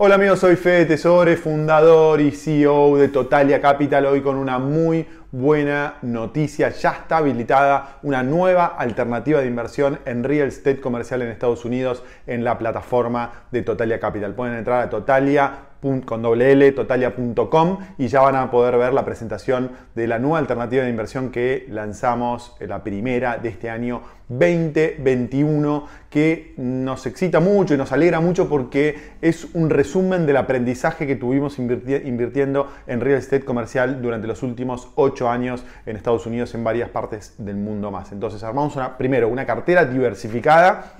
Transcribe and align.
Hola 0.00 0.14
amigos, 0.14 0.38
soy 0.38 0.54
Fede 0.54 0.86
Tesore, 0.86 1.36
fundador 1.36 2.20
y 2.20 2.30
CEO 2.30 2.96
de 2.98 3.08
Totalia 3.08 3.60
Capital, 3.60 4.06
hoy 4.06 4.22
con 4.22 4.36
una 4.36 4.60
muy 4.60 5.04
buena 5.32 5.96
noticia, 6.02 6.68
ya 6.68 6.90
está 6.90 7.16
habilitada 7.16 7.98
una 8.04 8.22
nueva 8.22 8.66
alternativa 8.66 9.40
de 9.40 9.48
inversión 9.48 9.98
en 10.04 10.22
real 10.22 10.46
estate 10.46 10.80
comercial 10.80 11.22
en 11.22 11.30
Estados 11.30 11.64
Unidos 11.64 12.04
en 12.28 12.44
la 12.44 12.56
plataforma 12.58 13.46
de 13.50 13.62
Totalia 13.62 13.98
Capital. 13.98 14.34
Pueden 14.34 14.54
entrar 14.54 14.84
a 14.84 14.88
Totalia 14.88 15.52
con 15.80 16.22
doble 16.22 16.72
totalia.com 16.72 17.78
y 17.98 18.08
ya 18.08 18.20
van 18.20 18.34
a 18.34 18.50
poder 18.50 18.76
ver 18.78 18.92
la 18.92 19.04
presentación 19.04 19.70
de 19.94 20.08
la 20.08 20.18
nueva 20.18 20.38
alternativa 20.38 20.82
de 20.82 20.90
inversión 20.90 21.30
que 21.30 21.66
lanzamos, 21.70 22.56
eh, 22.58 22.66
la 22.66 22.82
primera 22.82 23.38
de 23.38 23.50
este 23.50 23.70
año 23.70 24.02
2021, 24.28 25.86
que 26.10 26.54
nos 26.56 27.06
excita 27.06 27.40
mucho 27.40 27.74
y 27.74 27.76
nos 27.76 27.92
alegra 27.92 28.20
mucho 28.20 28.48
porque 28.48 28.96
es 29.22 29.46
un 29.54 29.70
resumen 29.70 30.26
del 30.26 30.36
aprendizaje 30.36 31.06
que 31.06 31.16
tuvimos 31.16 31.58
invirtiendo 31.58 32.68
en 32.86 33.00
real 33.00 33.18
estate 33.18 33.44
comercial 33.44 34.02
durante 34.02 34.26
los 34.26 34.42
últimos 34.42 34.90
8 34.96 35.28
años 35.28 35.64
en 35.86 35.96
Estados 35.96 36.26
Unidos, 36.26 36.54
en 36.54 36.64
varias 36.64 36.90
partes 36.90 37.34
del 37.38 37.56
mundo 37.56 37.90
más. 37.90 38.12
Entonces 38.12 38.42
armamos 38.42 38.76
una, 38.76 38.98
primero 38.98 39.28
una 39.28 39.46
cartera 39.46 39.84
diversificada 39.84 40.92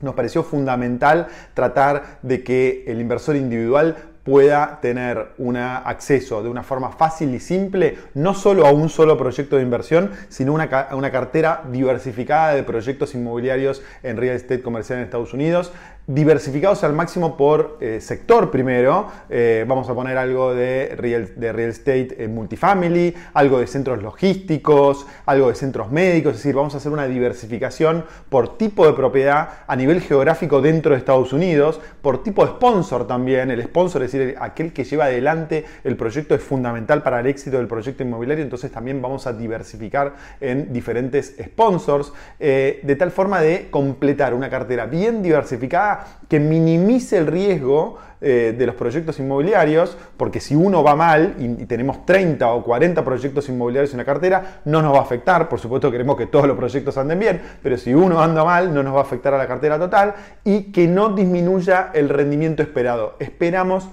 nos 0.00 0.14
pareció 0.14 0.42
fundamental 0.42 1.28
tratar 1.54 2.18
de 2.22 2.44
que 2.44 2.84
el 2.86 3.00
inversor 3.00 3.36
individual 3.36 3.96
pueda 4.26 4.80
tener 4.82 5.28
un 5.38 5.56
acceso 5.56 6.42
de 6.42 6.48
una 6.48 6.64
forma 6.64 6.90
fácil 6.90 7.32
y 7.32 7.40
simple, 7.40 7.96
no 8.14 8.34
solo 8.34 8.66
a 8.66 8.72
un 8.72 8.88
solo 8.88 9.16
proyecto 9.16 9.56
de 9.56 9.62
inversión, 9.62 10.10
sino 10.28 10.58
a 10.58 10.96
una 10.96 11.12
cartera 11.12 11.62
diversificada 11.70 12.52
de 12.54 12.64
proyectos 12.64 13.14
inmobiliarios 13.14 13.82
en 14.02 14.16
real 14.16 14.34
estate 14.34 14.62
comercial 14.62 14.98
en 14.98 15.04
Estados 15.04 15.32
Unidos 15.32 15.72
diversificados 16.06 16.84
al 16.84 16.92
máximo 16.92 17.36
por 17.36 17.78
eh, 17.80 18.00
sector 18.00 18.50
primero. 18.50 19.08
Eh, 19.28 19.64
vamos 19.66 19.88
a 19.88 19.94
poner 19.94 20.16
algo 20.16 20.54
de 20.54 20.94
real, 20.96 21.32
de 21.36 21.52
real 21.52 21.70
estate 21.70 22.22
en 22.22 22.34
multifamily, 22.34 23.14
algo 23.34 23.58
de 23.58 23.66
centros 23.66 24.02
logísticos, 24.02 25.06
algo 25.26 25.48
de 25.48 25.56
centros 25.56 25.90
médicos, 25.90 26.32
es 26.32 26.38
decir, 26.38 26.54
vamos 26.54 26.74
a 26.74 26.76
hacer 26.76 26.92
una 26.92 27.06
diversificación 27.06 28.04
por 28.28 28.56
tipo 28.56 28.86
de 28.86 28.92
propiedad 28.92 29.48
a 29.66 29.74
nivel 29.74 30.00
geográfico 30.00 30.60
dentro 30.60 30.92
de 30.92 30.98
Estados 30.98 31.32
Unidos, 31.32 31.80
por 32.02 32.22
tipo 32.22 32.44
de 32.44 32.52
sponsor 32.52 33.06
también. 33.06 33.50
El 33.50 33.62
sponsor, 33.64 34.02
es 34.02 34.12
aquel 34.38 34.72
que 34.72 34.84
lleva 34.84 35.06
adelante 35.06 35.64
el 35.84 35.96
proyecto 35.96 36.34
es 36.34 36.42
fundamental 36.42 37.02
para 37.02 37.20
el 37.20 37.26
éxito 37.26 37.56
del 37.58 37.66
proyecto 37.66 38.02
inmobiliario, 38.02 38.44
entonces 38.44 38.70
también 38.70 39.00
vamos 39.00 39.26
a 39.26 39.32
diversificar 39.32 40.14
en 40.40 40.72
diferentes 40.72 41.36
sponsors, 41.42 42.12
eh, 42.38 42.80
de 42.82 42.96
tal 42.96 43.10
forma 43.10 43.40
de 43.40 43.68
completar 43.70 44.34
una 44.34 44.50
cartera 44.50 44.86
bien 44.86 45.22
diversificada 45.22 46.20
que 46.28 46.40
minimice 46.40 47.18
el 47.18 47.26
riesgo 47.26 47.98
eh, 48.18 48.54
de 48.56 48.66
los 48.66 48.74
proyectos 48.74 49.18
inmobiliarios, 49.18 49.94
porque 50.16 50.40
si 50.40 50.54
uno 50.54 50.82
va 50.82 50.96
mal 50.96 51.34
y, 51.38 51.66
tenemos 51.66 52.06
30 52.06 52.50
o 52.50 52.64
40 52.64 53.04
proyectos 53.04 53.46
inmobiliarios 53.50 53.92
en 53.92 53.98
la 53.98 54.06
cartera, 54.06 54.60
no 54.64 54.80
nos 54.80 54.94
va 54.94 55.00
a 55.00 55.02
afectar. 55.02 55.50
Por 55.50 55.60
supuesto 55.60 55.90
queremos 55.90 56.16
que 56.16 56.24
todos 56.24 56.46
los 56.46 56.56
proyectos 56.56 56.96
anden 56.96 57.18
bien, 57.18 57.42
pero 57.62 57.76
si 57.76 57.92
uno 57.92 58.22
anda 58.22 58.42
mal, 58.42 58.72
no 58.72 58.82
nos 58.82 58.94
va 58.94 59.00
a 59.00 59.02
afectar 59.02 59.34
a 59.34 59.38
la 59.38 59.46
cartera 59.46 59.78
total 59.78 60.14
y 60.44 60.72
que 60.72 60.88
no 60.88 61.10
disminuya 61.10 61.90
el 61.92 62.08
rendimiento 62.08 62.62
esperado. 62.62 63.16
Esperamos 63.18 63.86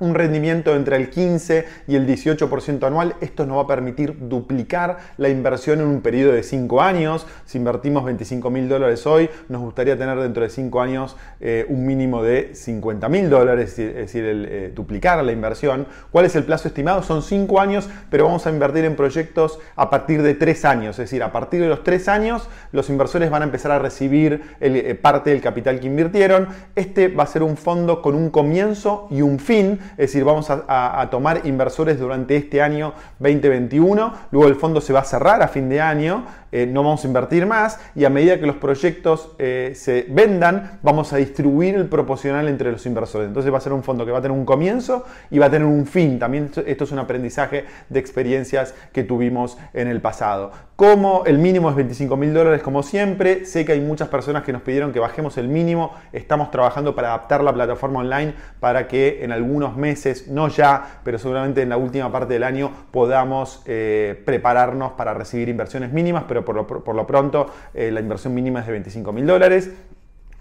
un 0.00 0.14
rendimiento 0.14 0.74
entre 0.74 0.96
el 0.96 1.10
15 1.10 1.66
y 1.86 1.94
el 1.94 2.06
18% 2.06 2.84
anual. 2.86 3.14
Esto 3.20 3.46
nos 3.46 3.58
va 3.58 3.62
a 3.62 3.66
permitir 3.66 4.16
duplicar 4.28 4.98
la 5.18 5.28
inversión 5.28 5.80
en 5.80 5.86
un 5.86 6.00
periodo 6.00 6.32
de 6.32 6.42
5 6.42 6.82
años. 6.82 7.26
Si 7.44 7.58
invertimos 7.58 8.04
25 8.04 8.50
mil 8.50 8.68
dólares 8.68 9.06
hoy, 9.06 9.30
nos 9.48 9.60
gustaría 9.60 9.96
tener 9.96 10.18
dentro 10.18 10.42
de 10.42 10.50
5 10.50 10.80
años 10.80 11.16
eh, 11.40 11.66
un 11.68 11.86
mínimo 11.86 12.22
de 12.22 12.54
50 12.54 13.08
mil 13.08 13.30
dólares, 13.30 13.78
es 13.78 13.94
decir, 13.94 14.24
eh, 14.26 14.72
duplicar 14.74 15.22
la 15.22 15.32
inversión. 15.32 15.86
¿Cuál 16.10 16.24
es 16.24 16.34
el 16.34 16.44
plazo 16.44 16.68
estimado? 16.68 17.02
Son 17.02 17.22
5 17.22 17.60
años, 17.60 17.88
pero 18.10 18.24
vamos 18.24 18.46
a 18.46 18.50
invertir 18.50 18.84
en 18.84 18.96
proyectos 18.96 19.58
a 19.76 19.90
partir 19.90 20.22
de 20.22 20.34
3 20.34 20.64
años. 20.64 20.98
Es 20.98 21.10
decir, 21.10 21.22
a 21.22 21.30
partir 21.30 21.60
de 21.60 21.68
los 21.68 21.84
3 21.84 22.08
años, 22.08 22.48
los 22.72 22.88
inversores 22.88 23.30
van 23.30 23.42
a 23.42 23.44
empezar 23.44 23.70
a 23.70 23.78
recibir 23.78 24.42
eh, 24.60 24.94
parte 24.94 25.30
del 25.30 25.40
capital 25.40 25.78
que 25.78 25.86
invirtieron. 25.86 26.48
Este 26.74 27.08
va 27.08 27.24
a 27.24 27.26
ser 27.26 27.42
un 27.42 27.56
fondo 27.56 28.00
con 28.02 28.14
un 28.14 28.30
comienzo 28.30 29.06
y 29.10 29.22
un 29.22 29.38
fin 29.38 29.78
es 29.92 29.96
decir, 29.96 30.24
vamos 30.24 30.48
a, 30.50 31.08
tomar 31.10 31.42
inversores 31.44 31.98
durante 31.98 32.36
este 32.36 32.62
año 32.62 32.94
2021, 33.18 34.14
luego 34.30 34.48
el 34.48 34.54
fondo 34.54 34.80
se 34.80 34.92
va 34.92 35.00
a 35.00 35.04
cerrar 35.04 35.42
a 35.42 35.48
fin 35.48 35.68
de 35.68 35.80
año, 35.80 36.24
eh, 36.52 36.66
no 36.66 36.82
vamos 36.82 37.04
a 37.04 37.06
invertir 37.06 37.46
más 37.46 37.78
y 37.94 38.04
a 38.04 38.10
medida 38.10 38.40
que 38.40 38.46
los 38.46 38.56
proyectos 38.56 39.30
eh, 39.38 39.72
se 39.74 40.06
vendan, 40.08 40.78
vamos 40.82 41.12
a 41.12 41.16
distribuir 41.16 41.76
el 41.76 41.86
proporcional 41.86 42.48
entre 42.48 42.72
los 42.72 42.84
inversores. 42.86 43.28
Entonces 43.28 43.52
va 43.52 43.58
a 43.58 43.60
ser 43.60 43.72
un 43.72 43.82
fondo 43.82 44.04
que 44.04 44.12
va 44.12 44.18
a 44.18 44.22
tener 44.22 44.36
un 44.36 44.44
comienzo 44.44 45.04
y 45.30 45.38
va 45.38 45.46
a 45.46 45.50
tener 45.50 45.66
un 45.66 45.86
fin. 45.86 46.18
También 46.18 46.50
esto 46.66 46.84
es 46.84 46.92
un 46.92 46.98
aprendizaje 46.98 47.64
de 47.88 48.00
experiencias 48.00 48.74
que 48.92 49.04
tuvimos 49.04 49.58
en 49.74 49.88
el 49.88 50.00
pasado. 50.00 50.50
Como 50.80 51.26
el 51.26 51.36
mínimo 51.36 51.68
es 51.68 51.76
25 51.76 52.16
mil 52.16 52.32
dólares 52.32 52.62
como 52.62 52.82
siempre, 52.82 53.44
sé 53.44 53.66
que 53.66 53.72
hay 53.72 53.82
muchas 53.82 54.08
personas 54.08 54.44
que 54.44 54.50
nos 54.54 54.62
pidieron 54.62 54.94
que 54.94 54.98
bajemos 54.98 55.36
el 55.36 55.46
mínimo, 55.46 55.92
estamos 56.10 56.50
trabajando 56.50 56.94
para 56.94 57.08
adaptar 57.08 57.44
la 57.44 57.52
plataforma 57.52 58.00
online 58.00 58.32
para 58.60 58.88
que 58.88 59.22
en 59.22 59.30
algunos 59.30 59.76
meses, 59.76 60.28
no 60.28 60.48
ya, 60.48 61.00
pero 61.04 61.18
seguramente 61.18 61.60
en 61.60 61.68
la 61.68 61.76
última 61.76 62.10
parte 62.10 62.32
del 62.32 62.44
año 62.44 62.72
podamos 62.92 63.62
eh, 63.66 64.22
prepararnos 64.24 64.92
para 64.92 65.12
recibir 65.12 65.50
inversiones 65.50 65.92
mínimas, 65.92 66.24
pero 66.26 66.46
por 66.46 66.56
lo, 66.56 67.06
pronto 67.06 67.48
eh, 67.74 67.90
la 67.90 68.00
inversión 68.00 68.32
mínima 68.32 68.60
es 68.60 68.66
de 68.66 68.72
25 68.72 69.12
mil 69.12 69.26
dólares. 69.26 69.70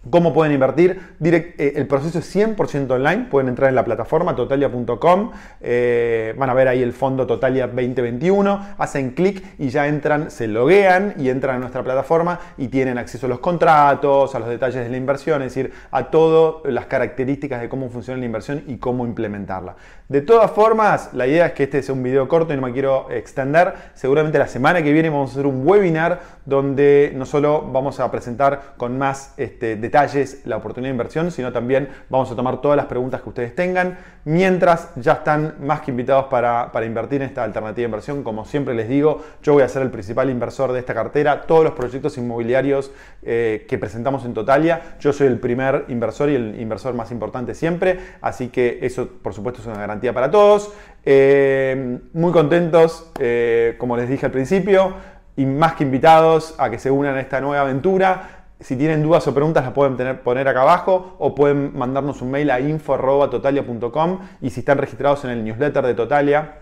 ¿Cómo 0.10 0.34
pueden 0.34 0.54
invertir? 0.54 1.02
Eh, 1.22 1.74
el 1.76 1.86
proceso 1.86 2.20
es 2.20 2.36
100% 2.36 2.90
online, 2.90 3.28
pueden 3.30 3.50
entrar 3.50 3.68
en 3.68 3.76
la 3.76 3.84
plataforma 3.84 4.34
totalia.com, 4.34 5.32
eh, 5.60 6.34
van 6.38 6.50
a 6.50 6.54
ver 6.54 6.70
ahí 6.70 6.82
el 6.82 6.94
fondo 6.94 7.28
Totalia 7.28 7.68
2021, 7.68 8.76
hacen 8.78 9.12
clic 9.12 9.44
y 9.60 9.68
ya 9.68 9.88
entran, 9.88 10.32
se 10.32 10.48
loguean 10.48 11.16
y 11.18 11.30
entran 11.30 11.58
a 11.58 11.60
nuestra 11.60 11.84
plataforma 11.84 12.40
y 12.58 12.70
tienen 12.70 12.98
acceso 12.98 13.26
a 13.26 13.30
los 13.30 13.40
contratos, 13.40 14.34
a 14.36 14.40
los 14.40 14.48
detalles 14.48 14.86
de 14.86 14.90
la 14.90 14.96
inversión, 14.96 15.42
es 15.42 15.54
decir, 15.54 15.74
a 15.92 16.10
todas 16.10 16.72
las 16.72 16.86
características 16.86 17.60
de 17.60 17.68
cómo 17.68 17.90
funciona 17.90 18.22
la 18.22 18.26
inversión 18.26 18.64
y 18.68 18.78
cómo 18.78 19.06
implementarla. 19.06 19.76
De 20.08 20.22
todas 20.22 20.50
formas, 20.52 21.10
la 21.14 21.28
idea 21.28 21.48
es 21.48 21.54
que 21.54 21.64
este 21.64 21.84
sea 21.84 21.94
un 21.94 22.04
video 22.04 22.28
corto 22.30 22.54
y 22.54 22.56
no 22.56 22.66
me 22.66 22.72
quiero 22.72 23.12
extender. 23.12 23.74
Seguramente 23.96 24.40
la 24.40 24.48
semana 24.48 24.81
que 24.81 24.94
viene 24.94 25.10
vamos 25.10 25.31
a 25.31 25.34
hacer 25.34 25.46
un 25.46 25.68
webinar 25.68 26.22
donde 26.46 27.12
no 27.16 27.26
solo 27.26 27.70
vamos 27.72 28.00
a 28.00 28.10
presentar 28.10 28.74
con 28.78 28.98
más 28.98 29.34
este, 29.38 29.76
detalles 29.90 30.42
la 30.46 30.58
oportunidad 30.58 30.90
de 30.90 30.94
inversión, 30.94 31.32
sino 31.32 31.52
también 31.52 31.90
vamos 32.10 32.32
a 32.32 32.36
tomar 32.36 32.62
todas 32.62 32.78
las 32.78 32.86
preguntas 32.86 33.22
que 33.22 33.30
ustedes 33.30 33.56
tengan. 33.56 33.98
Mientras 34.24 34.90
ya 34.96 35.14
están 35.14 35.56
más 35.62 35.82
que 35.82 35.90
invitados 35.92 36.26
para, 36.26 36.70
invertir 36.86 37.22
en 37.22 37.28
esta 37.28 37.44
alternativa 37.44 37.84
de 37.84 37.86
inversión, 37.86 38.24
como 38.24 38.46
siempre 38.46 38.76
les 38.76 38.88
digo, 38.88 39.24
yo 39.42 39.54
voy 39.54 39.64
a 39.64 39.68
ser 39.68 39.82
el 39.82 39.90
principal 39.90 40.30
inversor 40.30 40.72
de 40.72 40.80
esta 40.80 40.94
cartera. 40.94 41.42
Todos 41.42 41.64
los 41.64 41.74
proyectos 41.74 42.18
inmobiliarios 42.18 42.92
eh, 43.24 43.66
que 43.68 43.78
presentamos 43.80 44.26
en 44.26 44.34
Totalia, 44.36 44.98
yo 45.00 45.12
soy 45.12 45.28
el 45.28 45.40
primer 45.40 45.86
inversor 45.88 46.30
y 46.30 46.36
el 46.36 46.62
inversor 46.62 46.94
más 46.94 47.12
importante 47.12 47.56
siempre, 47.56 48.00
así 48.22 48.50
que 48.50 48.80
eso 48.84 49.08
por 49.08 49.34
supuesto 49.34 49.62
es 49.62 49.68
una 49.68 49.80
garantía 49.80 50.14
para 50.14 50.30
todos. 50.30 50.72
Eh, 51.04 52.00
muy 52.14 52.32
contentos, 52.32 53.12
eh, 53.20 53.76
como 53.80 53.98
les 53.98 54.08
dije 54.08 54.28
al 54.28 54.32
principio, 54.32 54.94
y 55.40 55.46
más 55.46 55.76
que 55.76 55.86
invitados 55.86 56.54
a 56.58 56.70
que 56.70 56.78
se 56.78 56.92
unan 56.92 57.16
a 57.16 57.22
esta 57.22 57.40
nueva 57.40 57.62
aventura. 57.62 58.39
Si 58.59 58.75
tienen 58.75 59.02
dudas 59.02 59.25
o 59.25 59.34
preguntas 59.34 59.64
las 59.64 59.72
pueden 59.72 60.18
poner 60.18 60.47
acá 60.47 60.64
abajo 60.64 61.16
o 61.18 61.34
pueden 61.34 61.78
mandarnos 61.78 62.22
un 62.22 62.31
mail 62.31 62.52
a 62.52 62.59
info.totalia.com 62.59 64.20
y 64.42 64.50
si 64.50 64.59
están 64.59 64.78
registrados 64.78 65.24
en 65.24 65.31
el 65.31 65.46
newsletter 65.46 65.86
de 65.86 65.94
Totalia, 65.94 66.58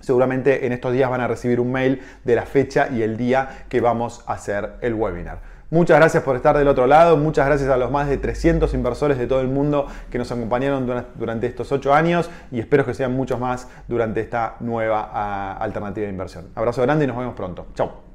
seguramente 0.00 0.66
en 0.66 0.72
estos 0.72 0.92
días 0.92 1.08
van 1.08 1.20
a 1.20 1.28
recibir 1.28 1.60
un 1.60 1.70
mail 1.70 2.02
de 2.24 2.34
la 2.34 2.44
fecha 2.44 2.88
y 2.88 3.02
el 3.02 3.16
día 3.16 3.66
que 3.68 3.80
vamos 3.80 4.24
a 4.26 4.32
hacer 4.32 4.74
el 4.80 4.94
webinar. 4.94 5.38
Muchas 5.70 5.98
gracias 5.98 6.22
por 6.22 6.34
estar 6.34 6.56
del 6.56 6.66
otro 6.66 6.86
lado, 6.86 7.16
muchas 7.18 7.46
gracias 7.46 7.68
a 7.68 7.76
los 7.76 7.90
más 7.90 8.08
de 8.08 8.16
300 8.16 8.72
inversores 8.72 9.18
de 9.18 9.26
todo 9.26 9.42
el 9.42 9.48
mundo 9.48 9.86
que 10.10 10.16
nos 10.16 10.32
acompañaron 10.32 11.04
durante 11.14 11.46
estos 11.46 11.70
8 11.70 11.92
años 11.92 12.30
y 12.50 12.58
espero 12.58 12.86
que 12.86 12.94
sean 12.94 13.14
muchos 13.14 13.38
más 13.38 13.68
durante 13.86 14.22
esta 14.22 14.56
nueva 14.60 15.10
ah, 15.12 15.58
alternativa 15.60 16.06
de 16.06 16.12
inversión. 16.12 16.48
Abrazo 16.54 16.82
grande 16.82 17.04
y 17.04 17.08
nos 17.08 17.18
vemos 17.18 17.34
pronto. 17.34 17.66
Chao. 17.74 18.07